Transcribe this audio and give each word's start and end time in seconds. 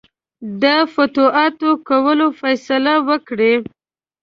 د 0.61 0.63
فتوحاتو 0.93 1.69
کولو 1.87 2.27
فیصله 2.39 2.93
وکړي. 3.07 3.53